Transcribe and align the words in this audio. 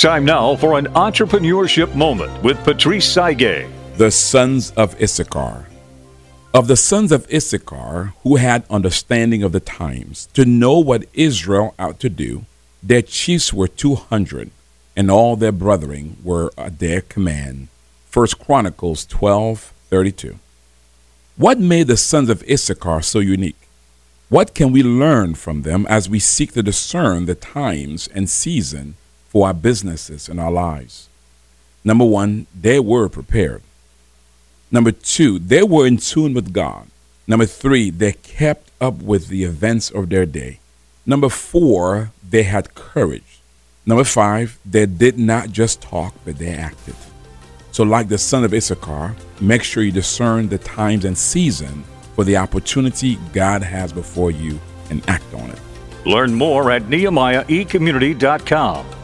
Time 0.00 0.24
now 0.24 0.56
for 0.56 0.78
an 0.78 0.86
entrepreneurship 0.94 1.94
moment 1.94 2.42
with 2.42 2.56
Patrice 2.64 3.06
Tsague. 3.06 3.68
The 3.98 4.10
sons 4.10 4.70
of 4.70 4.98
Issachar. 4.98 5.66
Of 6.54 6.68
the 6.68 6.76
sons 6.78 7.12
of 7.12 7.30
Issachar 7.30 8.14
who 8.22 8.36
had 8.36 8.64
understanding 8.70 9.42
of 9.42 9.52
the 9.52 9.60
times 9.60 10.30
to 10.32 10.46
know 10.46 10.78
what 10.78 11.04
Israel 11.12 11.74
ought 11.78 12.00
to 12.00 12.08
do, 12.08 12.46
their 12.82 13.02
chiefs 13.02 13.52
were 13.52 13.68
two 13.68 13.94
hundred, 13.94 14.50
and 14.96 15.10
all 15.10 15.36
their 15.36 15.52
brethren 15.52 16.16
were 16.24 16.50
at 16.56 16.78
their 16.78 17.02
command. 17.02 17.68
First 18.06 18.38
Chronicles 18.38 19.04
twelve 19.04 19.74
thirty 19.90 20.12
two. 20.12 20.38
What 21.36 21.60
made 21.60 21.88
the 21.88 21.98
sons 21.98 22.30
of 22.30 22.42
Issachar 22.50 23.02
so 23.02 23.18
unique? 23.18 23.68
What 24.30 24.54
can 24.54 24.72
we 24.72 24.82
learn 24.82 25.34
from 25.34 25.60
them 25.60 25.86
as 25.90 26.08
we 26.08 26.20
seek 26.20 26.52
to 26.52 26.62
discern 26.62 27.26
the 27.26 27.34
times 27.34 28.08
and 28.14 28.30
season 28.30 28.94
for 29.30 29.46
our 29.46 29.54
businesses 29.54 30.28
and 30.28 30.38
our 30.38 30.52
lives? 30.52 31.08
Number 31.82 32.04
one, 32.04 32.46
they 32.54 32.78
were 32.78 33.08
prepared. 33.08 33.62
Number 34.70 34.92
two, 34.92 35.38
they 35.38 35.62
were 35.62 35.86
in 35.86 35.96
tune 35.96 36.34
with 36.34 36.52
God. 36.52 36.88
Number 37.26 37.46
three, 37.46 37.90
they 37.90 38.12
kept 38.12 38.70
up 38.80 39.02
with 39.02 39.28
the 39.28 39.44
events 39.44 39.90
of 39.90 40.10
their 40.10 40.26
day. 40.26 40.58
Number 41.06 41.28
four, 41.28 42.10
they 42.28 42.42
had 42.42 42.74
courage. 42.74 43.40
Number 43.86 44.04
five, 44.04 44.58
they 44.64 44.86
did 44.86 45.18
not 45.18 45.50
just 45.50 45.80
talk, 45.80 46.14
but 46.24 46.38
they 46.38 46.52
acted. 46.52 46.94
So, 47.72 47.84
like 47.84 48.08
the 48.08 48.18
son 48.18 48.44
of 48.44 48.52
Issachar, 48.52 49.16
make 49.40 49.62
sure 49.62 49.82
you 49.82 49.92
discern 49.92 50.48
the 50.48 50.58
times 50.58 51.04
and 51.04 51.16
season 51.16 51.84
for 52.14 52.24
the 52.24 52.36
opportunity 52.36 53.16
God 53.32 53.62
has 53.62 53.92
before 53.92 54.30
you 54.30 54.60
and 54.90 55.08
act 55.08 55.32
on 55.34 55.50
it. 55.50 55.58
Learn 56.04 56.34
more 56.34 56.70
at 56.70 56.82
nehemiahecommunity.com. 56.82 58.99